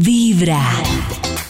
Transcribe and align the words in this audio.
Vibra. 0.00 0.60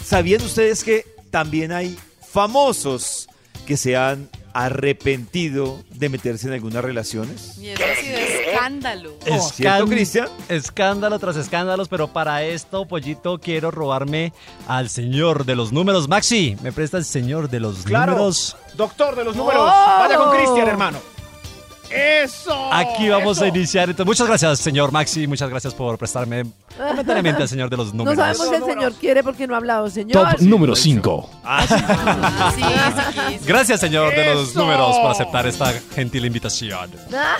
¿Sabían 0.04 0.42
ustedes 0.42 0.84
que 0.84 1.06
también 1.30 1.72
hay 1.72 1.96
famosos 2.30 3.28
que 3.66 3.76
se 3.78 3.96
han 3.96 4.28
arrepentido 4.52 5.82
de 5.90 6.10
meterse 6.10 6.46
en 6.48 6.52
algunas 6.52 6.84
relaciones? 6.84 7.56
Y 7.58 7.68
eso 7.68 7.82
ha 7.82 8.00
sido 8.02 8.18
escándalo. 8.18 9.12
¿Es 9.24 9.52
cierto, 9.54 9.86
Cristian? 9.86 10.28
Escándalo 10.50 11.18
tras 11.18 11.36
escándalos, 11.36 11.88
pero 11.88 12.08
para 12.08 12.42
esto, 12.44 12.86
Pollito, 12.86 13.38
quiero 13.38 13.70
robarme 13.70 14.32
al 14.68 14.90
señor 14.90 15.46
de 15.46 15.56
los 15.56 15.72
números. 15.72 16.06
Maxi, 16.08 16.56
¿me 16.62 16.70
presta 16.70 16.98
el 16.98 17.04
señor 17.06 17.48
de 17.48 17.60
los 17.60 17.78
Claro. 17.84 18.12
números? 18.12 18.56
Doctor 18.76 19.16
de 19.16 19.24
los 19.24 19.34
números. 19.36 19.64
Vaya 19.66 20.16
con 20.18 20.36
Cristian, 20.36 20.68
hermano. 20.68 20.98
¡Eso! 21.90 22.72
Aquí 22.72 23.08
vamos 23.08 23.40
a 23.40 23.46
iniciar. 23.46 23.88
Entonces, 23.90 24.06
muchas 24.06 24.26
gracias, 24.26 24.58
señor 24.58 24.90
Maxi. 24.92 25.26
Muchas 25.26 25.48
gracias 25.48 25.74
por 25.74 25.96
prestarme 25.98 26.44
momentáneamente 26.78 27.42
al 27.42 27.48
señor 27.48 27.70
de 27.70 27.76
los 27.76 27.94
No 27.94 28.04
números. 28.04 28.16
sabemos 28.36 28.48
si 28.48 28.54
el 28.54 28.64
señor 28.64 28.92
quiere 28.94 29.22
porque 29.22 29.46
no 29.46 29.54
ha 29.54 29.58
hablado, 29.58 29.88
señor. 29.90 30.30
Top 30.30 30.40
número 30.40 30.74
5. 30.74 31.30
Ah, 31.44 31.66
sí, 31.68 31.74
sí, 32.56 32.62
sí. 33.38 33.38
Gracias, 33.46 33.80
señor 33.80 34.14
de 34.14 34.34
los 34.34 34.54
números, 34.54 34.96
por 34.98 35.10
aceptar 35.10 35.46
esta 35.46 35.72
gentil 35.94 36.24
invitación. 36.24 36.90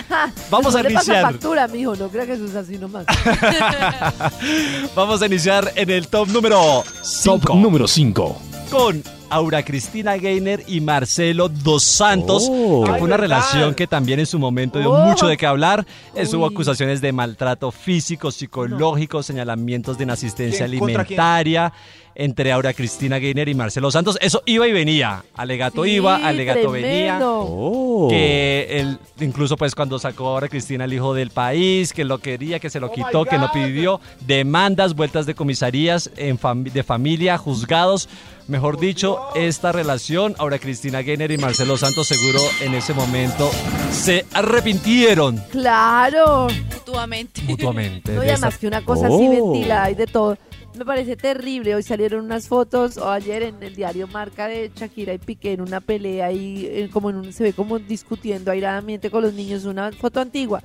Vamos 0.49 0.75
a 0.75 0.83
no 0.83 0.89
pasa 0.89 0.91
iniciar. 0.91 1.21
factura, 1.23 1.67
mijo, 1.67 1.95
no 1.95 2.07
crea 2.09 2.25
que 2.25 2.33
eso 2.33 2.45
es 2.45 2.55
así 2.55 2.77
nomás. 2.77 3.05
Vamos 4.95 5.21
a 5.21 5.25
iniciar 5.25 5.71
en 5.75 5.89
el 5.89 6.07
top 6.07 6.27
número 6.29 6.55
Top 6.55 6.85
5 7.03 7.55
número 7.55 7.87
5. 7.87 8.41
con 8.71 9.03
Aura 9.35 9.63
Cristina 9.63 10.15
Gainer 10.15 10.63
y 10.65 10.79
Marcelo 10.79 11.49
Dos 11.49 11.83
Santos. 11.83 12.47
Oh. 12.49 12.83
que 12.85 12.91
fue 12.91 12.99
Ay, 12.99 13.03
una 13.03 13.17
relación 13.17 13.75
que 13.75 13.85
también 13.85 14.19
en 14.21 14.25
su 14.25 14.39
momento 14.39 14.79
dio 14.79 14.91
Oh. 14.93 15.05
mucho 15.05 15.27
de 15.27 15.35
qué 15.35 15.45
hablar. 15.45 15.85
Eh, 16.15 16.25
Hubo 16.33 16.45
Uy. 16.47 16.53
acusaciones 16.53 17.01
de 17.01 17.11
maltrato 17.11 17.69
físico, 17.71 18.31
psicológico, 18.31 19.21
señalamientos 19.23 19.97
de 19.97 20.05
inasistencia 20.05 20.65
¿Quién? 20.67 20.79
¿Contra 20.79 21.03
quién? 21.03 21.19
alimentaria 21.19 21.73
entre 22.15 22.51
Aura 22.51 22.73
Cristina 22.73 23.19
Gainer 23.19 23.47
y 23.49 23.53
Marcelo 23.55 23.91
Santos. 23.91 24.17
Eso 24.21 24.41
iba 24.45 24.67
y 24.67 24.71
venía. 24.71 25.23
Alegato 25.35 25.83
Sí, 25.83 25.91
iba, 25.91 26.15
alegato 26.15 26.71
venía. 26.71 27.19
Oh. 27.21 28.07
Que 28.09 28.67
él, 28.79 28.97
incluso 29.19 29.57
pues 29.57 29.75
cuando 29.75 29.99
sacó 29.99 30.27
ahora 30.29 30.47
Cristina 30.47 30.85
el 30.85 30.93
hijo 30.93 31.13
del 31.13 31.29
país, 31.29 31.93
que 31.93 32.03
lo 32.05 32.19
quería, 32.19 32.59
que 32.59 32.69
se 32.69 32.79
lo 32.79 32.87
Oh 32.87 32.91
quitó, 32.93 33.25
que 33.25 33.37
no 33.37 33.51
pidió, 33.51 33.99
demandas, 34.25 34.95
vueltas 34.95 35.25
de 35.25 35.35
comisarías 35.35 36.09
en 36.17 36.39
fam- 36.39 36.71
de 36.71 36.83
familia, 36.83 37.37
juzgados. 37.37 38.07
Mejor 38.47 38.79
dicho, 38.79 39.19
esta 39.33 39.71
relación, 39.71 40.35
ahora 40.37 40.59
Cristina 40.59 41.01
Gainer 41.01 41.31
y 41.31 41.37
Marcelo 41.39 41.77
Santos 41.77 42.07
seguro 42.07 42.39
en 42.61 42.75
ese 42.75 42.93
momento 42.93 43.49
se 43.91 44.23
arrepintieron 44.33 45.37
Claro. 45.51 46.47
Mutuamente. 46.71 47.41
mutuamente. 47.41 48.11
No, 48.13 48.23
y 48.23 48.27
esta- 48.27 48.47
además 48.47 48.59
que 48.59 48.67
una 48.67 48.85
cosa 48.85 49.07
así 49.07 49.15
Oh. 49.15 49.51
ventila 49.53 49.89
y 49.89 49.95
de 49.95 50.05
todo. 50.07 50.37
Me 50.77 50.85
parece 50.85 51.15
terrible. 51.15 51.73
Hoy 51.75 51.83
salieron 51.83 52.25
unas 52.25 52.47
fotos, 52.47 52.97
o 52.97 53.09
ayer 53.09 53.43
en 53.43 53.61
el 53.63 53.75
diario 53.75 54.07
Marca 54.07 54.47
de 54.47 54.71
Shakira 54.75 55.13
y 55.13 55.17
Piqué 55.17 55.53
en 55.53 55.61
una 55.61 55.79
pelea 55.79 56.31
y 56.31 56.65
eh, 56.65 56.89
como 56.91 57.09
en 57.09 57.15
un, 57.17 57.33
se 57.33 57.43
ve 57.43 57.53
como 57.53 57.79
discutiendo 57.79 58.51
airadamente 58.51 59.09
con 59.09 59.21
los 59.23 59.33
niños, 59.33 59.65
una 59.65 59.91
foto 59.91 60.19
antigua. 60.19 60.61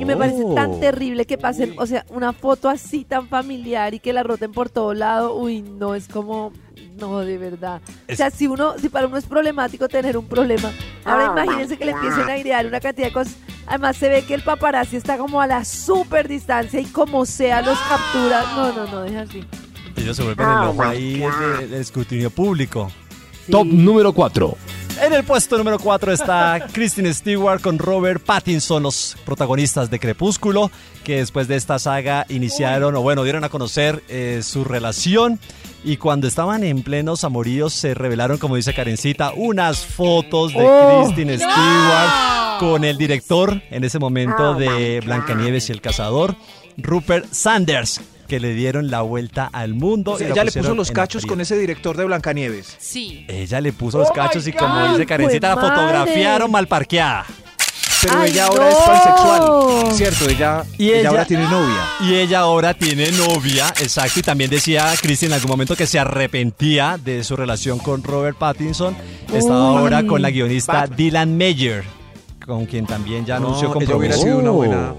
Y 0.00 0.04
me 0.06 0.16
parece 0.16 0.42
Oh. 0.44 0.54
tan 0.54 0.80
terrible 0.80 1.26
que 1.26 1.36
pasen, 1.36 1.74
o 1.76 1.86
sea, 1.86 2.06
una 2.08 2.32
foto 2.32 2.68
así 2.70 3.04
tan 3.04 3.28
familiar 3.28 3.92
y 3.92 3.98
que 4.00 4.12
la 4.14 4.22
roten 4.22 4.50
por 4.50 4.70
todo 4.70 4.94
lado. 4.94 5.36
Uy, 5.36 5.60
no, 5.60 5.94
es 5.94 6.08
como, 6.08 6.52
no, 6.98 7.20
de 7.20 7.36
verdad. 7.36 7.82
Es- 8.08 8.14
O 8.14 8.16
sea, 8.16 8.30
si 8.30 8.46
uno, 8.46 8.78
si 8.78 8.88
para 8.88 9.06
uno 9.06 9.18
es 9.18 9.26
problemático 9.26 9.86
tener 9.86 10.16
un 10.16 10.26
problema, 10.26 10.72
ahora 11.04 11.26
imagínense 11.42 11.76
que 11.76 11.84
le 11.84 11.92
empiecen 11.92 12.28
a 12.30 12.38
idear 12.38 12.66
una 12.66 12.80
cantidad 12.80 13.08
de 13.08 13.12
cosas. 13.12 13.36
Además 13.66 13.96
se 13.96 14.08
ve 14.08 14.22
que 14.24 14.34
el 14.34 14.42
paparazzi 14.42 14.96
está 14.96 15.16
como 15.18 15.40
a 15.40 15.46
la 15.46 15.64
super 15.64 16.28
distancia 16.28 16.80
y 16.80 16.84
como 16.86 17.24
sea 17.26 17.62
los 17.62 17.78
captura. 17.78 18.42
No, 18.54 18.72
no, 18.72 18.86
no, 18.90 19.00
deja 19.02 19.20
así. 19.22 19.44
Ellos 19.96 20.16
se 20.16 20.22
vuelven 20.22 20.46
el 20.48 20.54
ojo 20.68 20.82
ahí 20.82 21.18
de- 21.20 21.66
del 21.68 21.74
escrutinio 21.74 22.30
público. 22.30 22.90
Sí. 23.46 23.52
Top 23.52 23.66
número 23.66 24.12
4. 24.12 24.56
En 25.02 25.12
el 25.12 25.24
puesto 25.24 25.58
número 25.58 25.78
4 25.78 26.12
está 26.12 26.66
Kristen 26.72 27.12
Stewart 27.12 27.60
con 27.60 27.78
Robert 27.78 28.22
Pattinson, 28.24 28.82
los 28.82 29.16
protagonistas 29.24 29.90
de 29.90 29.98
Crepúsculo, 29.98 30.70
que 31.02 31.16
después 31.16 31.48
de 31.48 31.56
esta 31.56 31.78
saga 31.78 32.26
iniciaron, 32.28 32.94
o 32.96 33.02
bueno, 33.02 33.22
dieron 33.24 33.44
a 33.44 33.48
conocer 33.48 34.02
eh, 34.08 34.40
su 34.44 34.64
relación. 34.64 35.38
Y 35.86 35.98
cuando 35.98 36.26
estaban 36.26 36.64
en 36.64 36.82
plenos 36.82 37.24
amoríos, 37.24 37.74
se 37.74 37.92
revelaron, 37.92 38.38
como 38.38 38.56
dice 38.56 38.72
Karencita, 38.72 39.32
unas 39.36 39.84
fotos 39.84 40.52
de 40.54 40.64
Oh. 40.66 41.02
Kristen 41.04 41.36
Stewart 41.38 42.10
con 42.58 42.84
el 42.84 42.96
director 42.98 43.62
en 43.70 43.84
ese 43.84 43.98
momento 43.98 44.54
de 44.54 45.00
Blancanieves 45.04 45.68
y 45.68 45.72
el 45.72 45.80
Cazador, 45.80 46.36
Rupert 46.76 47.32
Sanders, 47.32 48.00
que 48.28 48.40
le 48.40 48.54
dieron 48.54 48.90
la 48.90 49.02
vuelta 49.02 49.48
al 49.52 49.74
mundo. 49.74 50.12
O 50.12 50.18
sea, 50.18 50.26
y 50.26 50.30
lo 50.30 50.34
ella 50.34 50.44
le 50.44 50.52
puso 50.52 50.74
los 50.74 50.90
cachos 50.90 51.26
con 51.26 51.40
ese 51.40 51.56
director 51.58 51.96
de 51.96 52.04
Blancanieves. 52.04 52.76
Sí. 52.78 53.24
Ella 53.28 53.60
le 53.60 53.72
puso 53.72 53.98
los 53.98 54.08
Oh 54.10 54.14
cachos 54.14 54.46
y 54.46 54.52
como 54.52 54.88
dice 54.92 55.06
Karencita, 55.06 55.54
la 55.54 55.60
fotografiaron 55.60 56.50
mal 56.50 56.66
parqueada. 56.66 57.26
Pero 58.02 58.18
¡Ay, 58.18 58.32
ella 58.32 58.46
ahora 58.46 58.64
no! 58.64 58.70
es 58.70 58.76
pansexual. 58.84 59.92
Cierto, 59.94 60.28
ella, 60.28 60.62
Y 60.76 60.88
ella, 60.88 60.98
ella- 61.00 61.08
ahora 61.10 61.24
tiene 61.24 61.44
novia. 61.44 61.86
Y 62.02 62.14
ella 62.14 62.38
ahora 62.40 62.74
tiene 62.74 63.10
novia, 63.12 63.68
exacto. 63.80 64.20
Y 64.20 64.22
también 64.22 64.50
decía 64.50 64.92
Cristi 65.00 65.24
en 65.26 65.32
algún 65.32 65.50
momento 65.50 65.74
que 65.76 65.86
se 65.86 65.98
arrepentía 65.98 66.98
de 67.02 67.24
su 67.24 67.34
relación 67.36 67.78
con 67.78 68.02
Robert 68.02 68.36
Pattinson. 68.36 68.94
Está 69.32 69.54
ahora 69.54 70.06
con 70.06 70.20
la 70.20 70.30
guionista 70.30 70.72
Batman. 70.72 70.96
Dylan 70.98 71.36
Meyer, 71.36 71.84
con 72.46 72.66
quien 72.66 72.86
también 72.86 73.24
ya 73.24 73.36
anunció 73.36 73.68
No, 73.68 73.80
ella 73.80 73.96
hubiera 73.96 74.14
compromiso. 74.14 74.22
sido 74.22 74.38
una 74.38 74.50
Oh. 74.50 74.54
buena 74.54 74.94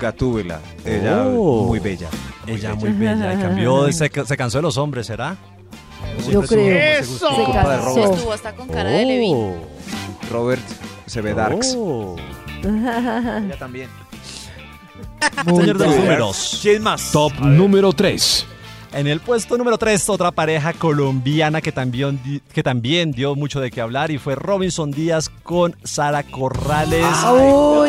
gatúbela. 0.00 0.60
Ella 0.84 1.24
Oh. 1.26 1.64
muy 1.66 1.78
bella. 1.78 2.08
Ella 2.46 2.74
muy 2.74 2.90
bella. 2.90 3.34
Y 3.34 3.36
cambió, 3.38 3.92
se, 3.92 4.10
se 4.26 4.36
cansó 4.36 4.58
de 4.58 4.62
los 4.62 4.76
hombres, 4.78 5.06
¿será? 5.06 5.36
Yo 6.30 6.42
creo. 6.42 7.00
¡Eso! 7.00 7.28
Se 7.30 7.40
de 7.40 7.52
cansó. 7.52 8.12
Estuvo 8.14 8.32
hasta 8.32 8.54
con 8.54 8.68
cara 8.68 8.90
de 8.90 9.04
Levin. 9.04 9.36
Oh. 9.36 9.54
Robert 10.30 10.62
se 11.06 11.20
ve 11.20 11.34
darks. 11.34 11.74
Oh. 11.78 12.16
Ella 12.64 13.56
también. 13.58 13.88
Señor 15.44 15.78
de 15.78 15.86
los 15.86 15.96
números. 15.96 16.58
¿Quién 16.62 16.82
más? 16.82 17.10
Top 17.12 17.32
número 17.40 17.92
3. 17.92 18.46
En 18.92 19.06
el 19.06 19.20
puesto 19.20 19.58
número 19.58 19.76
3, 19.76 20.08
otra 20.08 20.30
pareja 20.30 20.72
colombiana 20.72 21.60
que 21.60 21.70
también, 21.72 22.18
que 22.52 22.62
también 22.62 23.12
dio 23.12 23.34
mucho 23.34 23.60
de 23.60 23.70
qué 23.70 23.82
hablar 23.82 24.10
y 24.10 24.16
fue 24.18 24.34
Robinson 24.34 24.90
Díaz 24.90 25.30
con 25.42 25.76
Sara 25.84 26.22
Corrales. 26.22 27.04
Uy, 27.30 27.40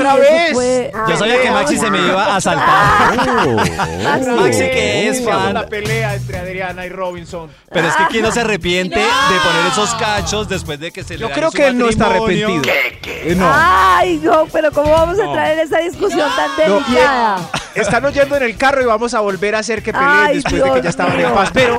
¡Otra 0.02 0.16
vez! 0.16 0.52
fue- 0.54 0.92
Yo 1.08 1.18
sabía 1.18 1.42
que 1.42 1.52
Maxi 1.52 1.78
se 1.78 1.90
me 1.90 2.00
iba 2.06 2.36
a 2.36 2.42
saltar. 2.42 3.18
Oh. 3.48 3.56
Maxi 4.42 4.60
que 4.60 5.08
es 5.08 5.24
fan. 5.24 5.54
La 5.54 5.66
pelea 5.68 6.16
entre 6.16 6.38
Adriana 6.38 6.86
y 6.86 6.90
Robinson. 6.90 7.50
Pero 7.72 7.88
es 7.88 7.96
que 7.96 8.04
quién 8.12 8.24
no 8.24 8.32
se 8.32 8.42
arrepiente 8.42 9.00
de 9.00 9.06
poner 9.06 9.72
esos 9.72 9.96
cachos 9.96 10.50
después 10.50 10.80
de 10.82 10.92
que 10.92 11.04
se 11.06 11.14
le 11.16 11.22
Yo 11.22 11.32
creo 11.32 11.50
que 11.50 11.68
él 11.68 11.78
no 11.78 11.88
está 11.88 12.08
arrepentido. 12.08 12.62
Eh, 13.06 13.36
no. 13.38 13.50
Ay, 13.52 14.20
no, 14.22 14.46
pero 14.52 14.70
¿cómo 14.72 14.92
vamos 14.92 15.18
a 15.18 15.24
entrar 15.24 15.52
en 15.54 15.60
esa 15.60 15.78
discusión 15.80 16.30
tan 16.36 16.70
No, 16.70 16.76
delicada? 16.82 17.50
Están 17.76 18.06
oyendo 18.06 18.36
en 18.36 18.44
el 18.44 18.58
carro 18.58 18.82
y 18.82 18.86
vamos 18.86 19.14
a 19.14 19.20
volver 19.20 19.56
a 19.56 19.60
hacer 19.60 19.84
que 19.84 19.94
peleen 19.94 20.10
Ay, 20.10 20.36
después 20.36 20.64
de 20.64 20.72
que 20.72 20.82
ya 20.82 20.90
estaban 20.90 21.20
en 21.20 21.34
paz. 21.34 21.52
Pero, 21.54 21.78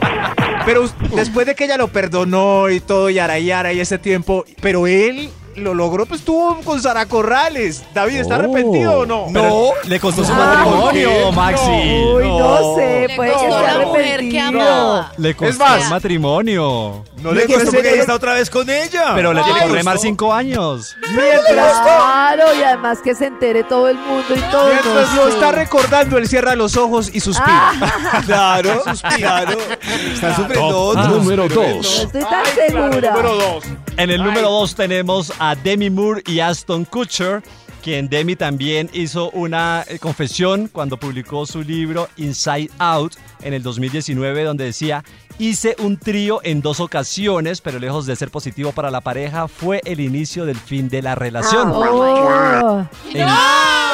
pero 0.64 0.84
después 1.14 1.46
de 1.46 1.54
que 1.54 1.64
ella 1.64 1.76
lo 1.76 1.88
perdonó 1.88 2.68
y 2.70 2.80
todo, 2.80 3.10
y 3.10 3.18
ara 3.18 3.38
y 3.38 3.50
ara 3.50 3.72
y 3.72 3.80
ese 3.80 3.98
tiempo, 3.98 4.44
pero 4.60 4.86
él 4.86 5.30
lo 5.56 5.74
logró, 5.74 6.06
pues 6.06 6.20
estuvo 6.20 6.56
con 6.62 6.80
Sara 6.80 7.06
Corrales. 7.06 7.82
David, 7.94 8.16
¿está 8.20 8.36
Oh. 8.36 8.38
arrepentido 8.38 8.98
o 9.00 9.06
no? 9.06 9.26
No, 9.30 9.70
le 9.84 9.98
costó 10.00 10.24
su 10.24 10.32
Ah, 10.32 10.64
matrimonio. 10.64 11.32
Maxi. 11.32 11.70
Uy, 11.70 12.28
no 12.28 12.74
sé, 12.76 13.08
Le 13.08 13.16
puede 13.16 13.30
que 13.30 13.36
esté 13.36 13.48
la 13.50 13.78
mujer 13.86 14.04
que 14.30 14.40
arrepentido. 14.40 14.62
amaba. 14.62 15.12
Le 15.16 15.34
costó 15.36 15.64
más, 15.64 15.82
el 15.84 15.90
matrimonio. 15.90 17.04
No 17.22 17.32
le 17.32 17.46
costó 17.46 17.72
porque 17.72 17.90
ella 17.92 18.00
está 18.00 18.14
otra 18.14 18.32
vez 18.34 18.48
con 18.48 18.70
ella. 18.70 19.12
Pero 19.14 19.32
le 19.34 19.42
tiene 19.42 19.60
que 19.60 19.66
le 19.66 19.72
remar 19.74 19.98
cinco 19.98 20.32
años. 20.32 20.96
Claro, 21.14 22.44
y 22.58 22.62
además 22.62 22.98
que 23.02 23.14
se 23.14 23.26
entere 23.26 23.64
todo 23.64 23.88
el 23.88 23.98
mundo 23.98 24.26
y 24.34 24.40
todo. 24.50 24.68
Mientras 24.68 25.14
no 25.14 25.24
lo 25.26 25.28
está 25.28 25.52
recordando, 25.52 26.16
él 26.18 26.28
cierra 26.28 26.54
los 26.54 26.76
ojos 26.76 27.10
y 27.12 27.20
suspira. 27.20 27.72
Claro, 28.26 28.82
claro. 29.16 29.58
Están 30.14 30.36
sufriendo 30.36 30.68
Top 30.70 30.98
otros. 30.98 31.08
número 31.22 31.48
2. 31.48 31.56
No 31.56 31.80
estoy 31.80 32.22
tan 32.22 32.44
segura. 32.46 33.14
En 33.96 34.10
el 34.10 34.22
número 34.22 34.50
2 34.50 34.74
tenemos 34.74 35.32
a 35.40 35.56
Demi 35.56 35.90
Moore 35.90 36.22
y 36.26 36.38
Aston 36.40 36.84
Kutcher, 36.84 37.42
quien 37.82 38.08
Demi 38.08 38.36
también 38.36 38.90
hizo 38.92 39.30
una 39.30 39.84
eh, 39.88 39.98
confesión 39.98 40.68
cuando 40.68 40.98
publicó 40.98 41.46
su 41.46 41.62
libro 41.62 42.08
Inside 42.18 42.70
Out 42.78 43.14
en 43.42 43.54
el 43.54 43.62
2019, 43.62 44.44
donde 44.44 44.64
decía, 44.66 45.02
hice 45.38 45.74
un 45.78 45.96
trío 45.96 46.40
en 46.44 46.60
dos 46.60 46.78
ocasiones, 46.78 47.62
pero 47.62 47.78
lejos 47.78 48.04
de 48.04 48.14
ser 48.16 48.30
positivo 48.30 48.72
para 48.72 48.90
la 48.90 49.00
pareja, 49.00 49.48
fue 49.48 49.80
el 49.86 50.00
inicio 50.00 50.44
del 50.44 50.58
fin 50.58 50.90
de 50.90 51.00
la 51.00 51.14
relación. 51.14 51.72
Oh. 51.74 52.86
En- 53.14 53.26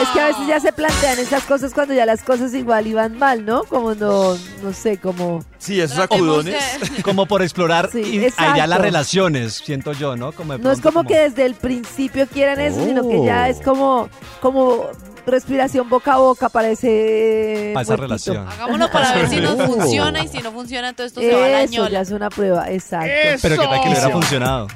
Es 0.03 0.09
que 0.11 0.21
a 0.21 0.27
veces 0.27 0.47
ya 0.47 0.61
se 0.61 0.73
plantean 0.73 1.19
esas 1.19 1.43
cosas 1.45 1.73
cuando 1.73 1.95
ya 1.95 2.05
las 2.07 2.23
cosas 2.23 2.53
igual 2.55 2.87
iban 2.87 3.19
mal, 3.19 3.45
¿no? 3.45 3.65
Como 3.65 3.95
no, 3.95 4.37
no 4.63 4.73
sé, 4.73 4.99
como... 4.99 5.43
Sí, 5.59 5.81
esos 5.81 5.97
de- 6.45 6.57
como 7.03 7.27
por 7.27 7.43
explorar 7.43 7.89
Sí, 7.91 8.01
y- 8.01 8.33
allá 8.43 8.67
las 8.67 8.81
relaciones, 8.81 9.55
siento 9.55 9.93
yo, 9.93 10.17
¿no? 10.17 10.33
Como 10.33 10.57
No 10.59 10.71
es 10.71 10.81
como 10.81 11.05
que 11.05 11.19
desde 11.19 11.47
el 11.47 11.55
principio 11.55 12.27
quieran 12.27 12.61
eso, 12.61 12.85
sino 12.85 13.09
que 13.09 13.25
ya 13.25 13.45
Oh. 13.47 13.51
es 13.51 13.61
como, 13.61 14.09
como 14.41 14.85
respiración 15.27 15.89
boca 15.89 16.15
a 16.15 16.19
boca 16.19 16.49
para 16.49 16.69
ese 16.69 17.71
Para 17.75 17.83
esa 17.83 17.97
relación. 17.97 18.47
Hagámoslo 18.49 18.91
para 18.91 19.13
ver 19.15 19.29
si 19.29 19.41
nos 19.41 19.55
Oh. 19.61 19.67
funciona 19.67 20.23
y 20.23 20.29
si 20.29 20.39
no 20.39 20.53
funciona, 20.53 20.91
entonces 20.91 21.13
esto 21.17 21.21
se 21.21 21.33
va 21.35 21.47
a 21.47 21.49
la 21.49 21.63
Eso 21.63 21.89
ya 21.89 22.01
es 22.03 22.11
una 22.11 22.29
prueba, 22.31 22.71
exacto. 22.71 23.11
Pero 23.43 23.57
que 23.61 23.67
tal 23.67 23.81
que 23.81 23.89
le 23.89 23.93
hubiera 23.95 24.11
funcionado. 24.11 24.69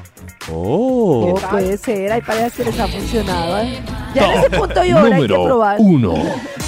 Oh. 0.52 1.34
Oh, 1.34 1.50
puede 1.50 1.76
ser, 1.78 2.10
hay 2.12 2.20
parejas 2.22 2.52
que 2.54 2.64
les 2.64 2.78
ha 2.80 2.88
funcionado. 2.88 3.58
¿eh? 3.60 3.80
Ya 4.14 4.32
en 4.32 4.38
ese 4.40 4.50
punto 4.50 4.84
y 4.84 4.90
ahora 4.90 5.04
hay 5.16 5.22
que 5.22 5.28
Número 5.28 5.44
probar. 5.44 5.76
1. 5.78 6.14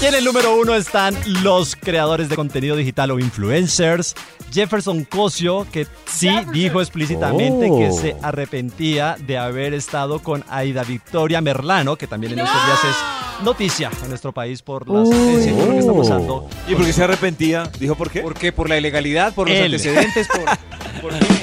Y 0.03 0.07
en 0.07 0.15
el 0.15 0.25
número 0.25 0.57
uno 0.57 0.75
están 0.75 1.17
los 1.43 1.77
creadores 1.77 2.29
de 2.29 2.37
contenido 2.37 2.77
digital 2.77 3.11
o 3.13 3.19
influencers. 3.19 4.15
Jefferson 4.53 5.05
Cosio, 5.05 5.67
que 5.73 5.87
sí 6.07 6.29
dijo 6.53 6.81
explícitamente 6.81 7.69
Oh. 7.71 7.79
que 7.79 7.91
se 7.93 8.17
arrepentía 8.23 9.17
de 9.19 9.39
haber 9.39 9.73
estado 9.75 10.19
con 10.23 10.45
Aida 10.51 10.83
Victoria 10.85 11.41
Merlano, 11.41 11.97
que 11.97 12.07
también 12.07 12.35
en 12.35 12.41
estos 12.41 12.67
días 12.67 12.79
es 12.85 13.45
noticia 13.45 13.91
en 14.03 14.09
nuestro 14.11 14.33
país 14.33 14.61
por 14.61 14.89
las 14.89 15.09
eh, 15.09 15.43
situaciones 15.43 15.69
que 15.75 15.79
está 15.79 15.93
pasando. 15.95 16.49
¿Y 16.69 16.75
por 16.75 16.85
qué 16.85 16.93
se 16.93 17.03
arrepentía? 17.05 17.71
¿Dijo 17.81 17.95
por 17.95 18.11
qué? 18.11 18.21
¿Por 18.21 18.35
qué? 18.35 18.53
¿Por 18.53 18.69
la 18.69 18.77
ilegalidad? 18.77 19.33
¿Por 19.35 19.49
los 19.49 19.57
Él. 19.57 19.65
antecedentes? 19.75 20.29
¿Por, 20.29 20.41
por 21.01 21.19
qué? 21.19 21.42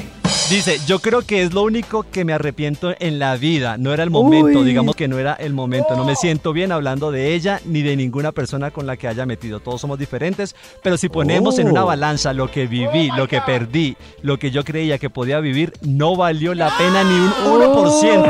Dice, 0.49 0.79
yo 0.87 0.97
creo 0.97 1.21
que 1.21 1.43
es 1.43 1.53
lo 1.53 1.61
único 1.61 2.03
que 2.11 2.25
me 2.25 2.33
arrepiento 2.33 2.93
en 2.99 3.19
la 3.19 3.35
vida. 3.35 3.77
No 3.77 3.93
era 3.93 4.01
el 4.03 4.09
momento, 4.09 4.59
Uy. 4.59 4.65
digamos 4.65 4.95
que 4.95 5.07
no 5.07 5.19
era 5.19 5.33
el 5.33 5.53
momento. 5.53 5.95
No 5.95 6.03
me 6.05 6.15
siento 6.15 6.53
bien 6.53 6.71
hablando 6.71 7.11
de 7.11 7.35
ella 7.35 7.61
ni 7.65 7.83
de 7.83 7.95
ninguna 7.95 8.31
persona 8.31 8.71
con 8.71 8.87
la 8.87 8.97
que 8.97 9.07
haya 9.07 9.27
metido. 9.27 9.59
Todos 9.59 9.79
somos 9.81 9.99
diferentes, 9.99 10.55
pero 10.81 10.97
si 10.97 11.07
ponemos 11.07 11.59
en 11.59 11.67
una 11.69 11.83
Oh. 11.83 11.87
balanza 11.87 12.33
lo 12.33 12.49
que 12.49 12.65
viví, 12.65 13.11
lo 13.15 13.27
que 13.27 13.41
perdí, 13.41 13.95
lo 14.23 14.39
que 14.39 14.49
yo 14.49 14.63
creía 14.63 14.97
que 14.97 15.11
podía 15.11 15.39
vivir, 15.39 15.71
no 15.81 16.15
valió 16.15 16.55
la 16.55 16.75
pena 16.77 17.03
ni 17.03 17.13
un 17.13 17.31
1%. 17.61 18.25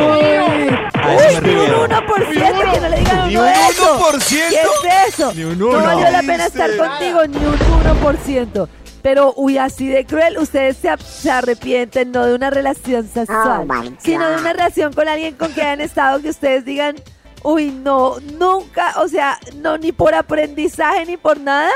A 0.93 1.15
eso 1.15 1.41
me 1.41 1.49
Uy, 1.49 1.55
ni 1.55 1.55
un 1.55 1.65
refiero. 1.65 1.87
1%, 1.87 2.71
que 2.73 2.79
no 2.81 2.89
le 2.89 2.99
digan 2.99 3.17
a 3.19 3.27
¿Ni 3.27 3.35
uno 3.37 3.43
un 3.45 3.49
eso. 3.71 3.97
1%? 3.97 4.49
¿Qué 4.81 4.89
es 5.07 5.13
eso? 5.19 5.33
Ni 5.35 5.43
un 5.45 5.57
No 5.57 5.67
uno. 5.69 5.77
valió 5.83 6.11
la 6.11 6.19
pena 6.19 6.45
estar 6.47 6.69
contigo, 6.75 7.25
ni 7.27 7.37
un 7.37 7.57
1%. 7.81 8.67
Pero, 9.01 9.33
uy, 9.37 9.57
así 9.57 9.87
de 9.87 10.05
cruel, 10.05 10.37
ustedes 10.37 10.77
se, 10.77 11.29
arrepienten 11.31 12.11
no 12.11 12.25
de 12.25 12.35
una 12.35 12.49
relación 12.49 13.07
sexual, 13.07 13.65
sino 13.99 14.29
de 14.29 14.37
una 14.37 14.51
relación 14.53 14.91
con 14.93 15.07
alguien 15.07 15.35
con 15.35 15.51
quien 15.53 15.67
han 15.67 15.81
estado 15.81 16.21
que 16.21 16.29
ustedes 16.29 16.65
digan, 16.65 16.95
uy, 17.43 17.71
no, 17.71 18.15
nunca, 18.37 18.95
o 19.01 19.07
sea, 19.07 19.39
no, 19.61 19.77
ni 19.77 19.91
por 19.93 20.13
aprendizaje 20.13 21.05
ni 21.05 21.15
por 21.17 21.39
nada. 21.39 21.71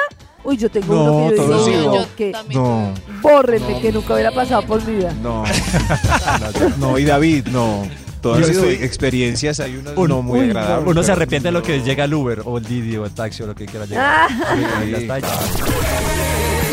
Uy, 0.46 0.58
yo 0.58 0.70
tengo 0.70 0.94
No, 0.94 1.04
uno 1.14 1.30
que 1.30 1.38
yo 1.38 1.44
digo, 1.48 1.66
sí, 1.66 1.72
no, 1.72 1.96
yo 1.96 2.06
que 2.18 2.32
también. 2.34 2.62
No, 2.62 2.94
bórrenme, 3.22 3.80
que 3.80 3.94
nunca 3.94 4.14
hubiera 4.16 4.32
pasado 4.32 4.62
por 4.64 4.84
mi 4.86 4.96
vida. 4.98 5.14
no. 5.22 5.46
No, 6.78 6.98
y 7.00 7.06
David, 7.06 7.48
no. 7.48 7.88
Todas 8.20 8.50
estoy- 8.50 8.76
experiencias 8.84 9.60
hay 9.62 9.76
unas 9.78 9.96
Un- 9.98 10.10
no 10.10 10.22
muy 10.22 10.40
uy, 10.42 10.46
agradables. 10.50 10.88
Uno 10.88 11.04
se 11.04 11.12
arrepiente 11.14 11.48
de 11.48 11.52
lo 11.54 11.62
que 11.64 11.82
llega 11.82 12.04
el 12.06 12.14
Uber 12.14 12.42
o 12.46 12.58
el 12.58 12.66
Didi 12.66 12.96
o 12.98 13.06
el 13.06 13.14
taxi 13.14 13.44
o 13.44 13.48
lo 13.48 13.56
que 13.56 13.66
quiera 13.66 13.86
llegar. 13.86 14.28
Ah. 14.30 15.34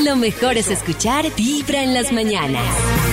Lo 0.04 0.16
mejor 0.16 0.56
es 0.56 0.70
escuchar 0.70 1.26
Vibra 1.36 1.82
en 1.82 1.92
las 1.92 2.10
mañanas. 2.10 3.09